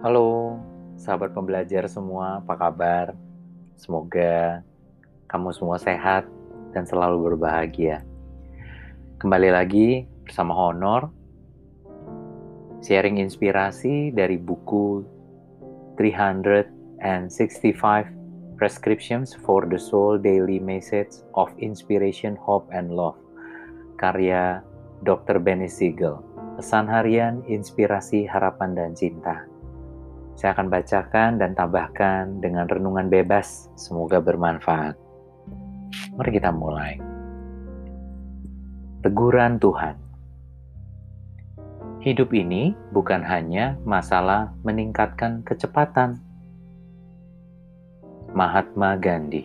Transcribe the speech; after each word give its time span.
Halo, 0.00 0.56
sahabat 0.96 1.36
pembelajar 1.36 1.84
semua, 1.84 2.40
apa 2.40 2.56
kabar? 2.56 3.12
Semoga 3.76 4.64
kamu 5.28 5.52
semua 5.52 5.76
sehat 5.76 6.24
dan 6.72 6.88
selalu 6.88 7.28
berbahagia. 7.28 8.00
Kembali 9.20 9.52
lagi 9.52 10.08
bersama 10.24 10.56
Honor, 10.56 11.12
sharing 12.80 13.20
inspirasi 13.20 14.08
dari 14.08 14.40
buku 14.40 15.04
365 16.00 18.56
Prescriptions 18.56 19.36
for 19.36 19.68
the 19.68 19.76
Soul 19.76 20.16
Daily 20.16 20.56
Message 20.56 21.20
of 21.36 21.52
Inspiration, 21.60 22.40
Hope, 22.40 22.72
and 22.72 22.88
Love, 22.88 23.20
karya 24.00 24.64
Dr. 25.04 25.44
Benny 25.44 25.68
Siegel. 25.68 26.24
Pesan 26.56 26.88
harian, 26.88 27.44
inspirasi, 27.44 28.24
harapan, 28.24 28.72
dan 28.72 28.96
cinta. 28.96 29.49
Saya 30.40 30.56
akan 30.56 30.72
bacakan 30.72 31.36
dan 31.36 31.52
tambahkan 31.52 32.40
dengan 32.40 32.64
renungan 32.64 33.12
bebas. 33.12 33.68
Semoga 33.76 34.24
bermanfaat. 34.24 34.96
Mari 36.16 36.30
kita 36.32 36.48
mulai. 36.48 36.96
Teguran 39.04 39.60
Tuhan. 39.60 40.00
Hidup 42.00 42.32
ini 42.32 42.72
bukan 42.88 43.20
hanya 43.20 43.76
masalah 43.84 44.56
meningkatkan 44.64 45.44
kecepatan. 45.44 46.16
Mahatma 48.32 48.96
Gandhi. 48.96 49.44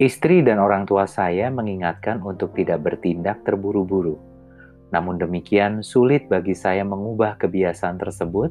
Istri 0.00 0.48
dan 0.48 0.64
orang 0.64 0.88
tua 0.88 1.04
saya 1.04 1.52
mengingatkan 1.52 2.24
untuk 2.24 2.56
tidak 2.56 2.88
bertindak 2.88 3.44
terburu-buru 3.44 4.29
namun 4.90 5.22
demikian, 5.22 5.86
sulit 5.86 6.26
bagi 6.26 6.54
saya 6.54 6.82
mengubah 6.82 7.38
kebiasaan 7.38 7.98
tersebut 7.98 8.50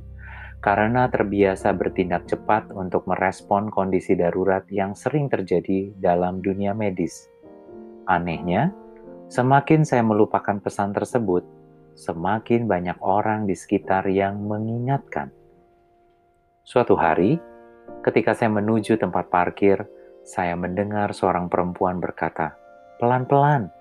karena 0.59 1.07
terbiasa 1.07 1.71
bertindak 1.71 2.27
cepat 2.27 2.67
untuk 2.75 3.07
merespon 3.07 3.71
kondisi 3.71 4.15
darurat 4.15 4.63
yang 4.71 4.91
sering 4.91 5.31
terjadi 5.31 5.95
dalam 5.99 6.43
dunia 6.43 6.75
medis. 6.75 7.27
Anehnya, 8.07 8.71
semakin 9.31 9.87
saya 9.87 10.03
melupakan 10.03 10.59
pesan 10.59 10.91
tersebut, 10.91 11.43
semakin 11.95 12.67
banyak 12.67 12.99
orang 12.99 13.47
di 13.47 13.55
sekitar 13.55 14.07
yang 14.11 14.39
mengingatkan. 14.47 15.31
Suatu 16.63 16.95
hari, 16.95 17.39
ketika 18.03 18.35
saya 18.35 18.51
menuju 18.51 18.99
tempat 18.99 19.31
parkir, 19.31 19.87
saya 20.27 20.59
mendengar 20.59 21.15
seorang 21.15 21.47
perempuan 21.47 22.03
berkata, 22.03 22.55
"Pelan-pelan." 22.99 23.71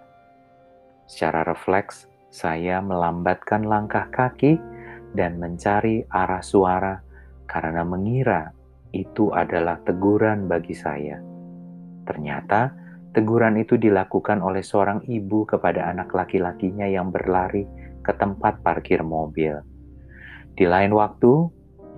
Secara 1.10 1.42
refleks, 1.42 2.06
saya 2.28 2.84
melambatkan 2.84 3.64
langkah 3.64 4.08
kaki 4.12 4.60
dan 5.16 5.40
mencari 5.40 6.04
arah 6.12 6.44
suara 6.44 7.00
karena 7.48 7.80
mengira 7.82 8.52
itu 8.92 9.32
adalah 9.32 9.80
teguran 9.84 10.48
bagi 10.48 10.76
saya. 10.76 11.20
Ternyata 12.04 12.72
teguran 13.12 13.56
itu 13.60 13.80
dilakukan 13.80 14.40
oleh 14.44 14.60
seorang 14.60 15.04
ibu 15.08 15.48
kepada 15.48 15.88
anak 15.88 16.12
laki-lakinya 16.12 16.84
yang 16.88 17.08
berlari 17.08 17.64
ke 18.04 18.12
tempat 18.16 18.60
parkir 18.64 19.00
mobil. 19.04 19.60
Di 20.56 20.64
lain 20.64 20.92
waktu, 20.92 21.48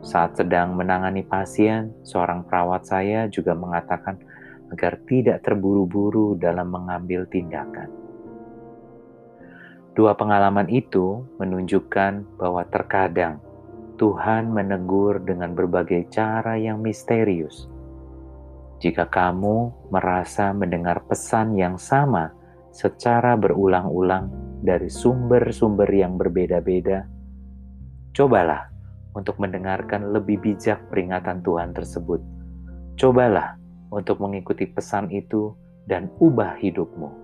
saat 0.00 0.38
sedang 0.38 0.74
menangani 0.74 1.22
pasien, 1.26 1.92
seorang 2.02 2.46
perawat 2.46 2.88
saya 2.88 3.28
juga 3.28 3.52
mengatakan 3.52 4.16
agar 4.70 5.02
tidak 5.04 5.42
terburu-buru 5.42 6.38
dalam 6.38 6.70
mengambil 6.70 7.26
tindakan. 7.26 7.99
Dua 10.00 10.16
pengalaman 10.16 10.64
itu 10.72 11.28
menunjukkan 11.36 12.40
bahwa 12.40 12.64
terkadang 12.72 13.36
Tuhan 14.00 14.48
menegur 14.48 15.20
dengan 15.20 15.52
berbagai 15.52 16.08
cara 16.08 16.56
yang 16.56 16.80
misterius. 16.80 17.68
Jika 18.80 19.12
kamu 19.12 19.68
merasa 19.92 20.56
mendengar 20.56 21.04
pesan 21.04 21.52
yang 21.52 21.76
sama 21.76 22.32
secara 22.72 23.36
berulang-ulang 23.36 24.32
dari 24.64 24.88
sumber-sumber 24.88 25.92
yang 25.92 26.16
berbeda-beda, 26.16 27.04
cobalah 28.16 28.72
untuk 29.12 29.36
mendengarkan 29.36 30.16
lebih 30.16 30.40
bijak 30.40 30.80
peringatan 30.88 31.44
Tuhan 31.44 31.76
tersebut. 31.76 32.24
Cobalah 32.96 33.60
untuk 33.92 34.16
mengikuti 34.16 34.64
pesan 34.64 35.12
itu 35.12 35.52
dan 35.84 36.08
ubah 36.24 36.56
hidupmu. 36.56 37.19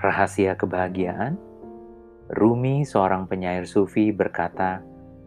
Rahasia 0.00 0.56
kebahagiaan? 0.56 1.36
Rumi, 2.32 2.88
seorang 2.88 3.28
penyair 3.28 3.68
sufi, 3.68 4.08
berkata, 4.08 4.80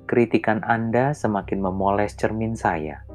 "Kritikan 0.10 0.66
Anda 0.66 1.14
semakin 1.14 1.62
memoles 1.62 2.18
cermin 2.18 2.58
saya. 2.58 3.06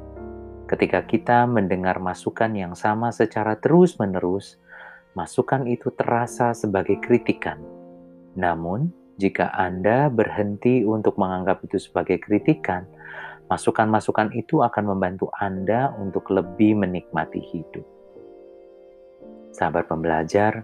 Ketika 0.71 1.03
kita 1.03 1.43
mendengar 1.51 1.99
masukan 1.99 2.55
yang 2.55 2.79
sama 2.79 3.11
secara 3.11 3.59
terus-menerus, 3.59 4.55
masukan 5.19 5.67
itu 5.67 5.91
terasa 5.91 6.55
sebagai 6.55 6.95
kritikan. 7.03 7.59
Namun, 8.39 8.95
jika 9.19 9.51
Anda 9.51 10.07
berhenti 10.07 10.87
untuk 10.87 11.19
menganggap 11.19 11.59
itu 11.67 11.75
sebagai 11.75 12.23
kritikan, 12.23 12.87
masukan-masukan 13.51 14.31
itu 14.31 14.63
akan 14.63 14.95
membantu 14.95 15.27
Anda 15.35 15.91
untuk 15.99 16.31
lebih 16.31 16.87
menikmati 16.87 17.43
hidup." 17.51 17.83
Sahabat 19.51 19.91
pembelajar, 19.91 20.63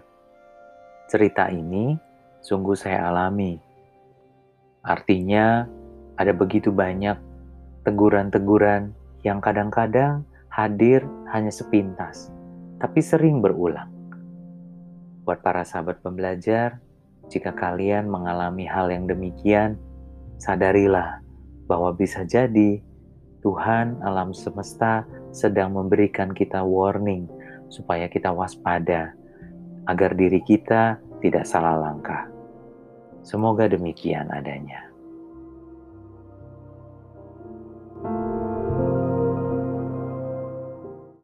Cerita 1.06 1.46
ini 1.54 1.94
sungguh 2.42 2.74
saya 2.74 3.06
alami. 3.06 3.54
Artinya, 4.82 5.62
ada 6.18 6.34
begitu 6.34 6.74
banyak 6.74 7.14
teguran-teguran 7.86 8.90
yang 9.22 9.38
kadang-kadang 9.38 10.26
hadir 10.50 11.06
hanya 11.30 11.54
sepintas, 11.54 12.34
tapi 12.82 12.98
sering 12.98 13.38
berulang. 13.38 13.86
Buat 15.22 15.46
para 15.46 15.62
sahabat 15.62 16.02
pembelajar, 16.02 16.82
jika 17.30 17.54
kalian 17.54 18.10
mengalami 18.10 18.66
hal 18.66 18.90
yang 18.90 19.06
demikian, 19.06 19.78
sadarilah 20.42 21.22
bahwa 21.70 21.94
bisa 21.94 22.26
jadi 22.26 22.82
Tuhan 23.46 24.02
alam 24.02 24.34
semesta 24.34 25.06
sedang 25.30 25.70
memberikan 25.70 26.34
kita 26.34 26.66
warning 26.66 27.30
supaya 27.70 28.10
kita 28.10 28.34
waspada 28.34 29.14
agar 29.86 30.14
diri 30.14 30.42
kita 30.42 30.98
tidak 31.22 31.46
salah 31.46 31.78
langkah. 31.78 32.26
Semoga 33.26 33.66
demikian 33.66 34.30
adanya. 34.30 34.85